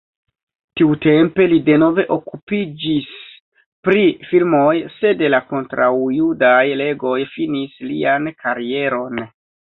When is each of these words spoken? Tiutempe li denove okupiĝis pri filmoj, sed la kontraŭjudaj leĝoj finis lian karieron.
Tiutempe 0.79 1.45
li 1.51 1.59
denove 1.67 2.05
okupiĝis 2.15 3.11
pri 3.89 4.07
filmoj, 4.31 4.73
sed 4.95 5.23
la 5.35 5.41
kontraŭjudaj 5.53 6.57
leĝoj 6.83 7.15
finis 7.37 7.79
lian 7.93 8.29
karieron. 8.43 9.25